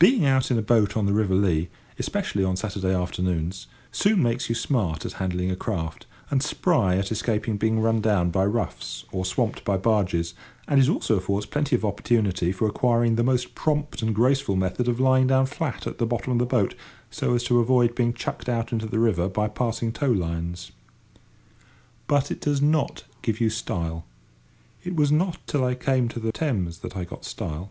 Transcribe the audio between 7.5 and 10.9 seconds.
being run down by roughs or swamped by barges; and it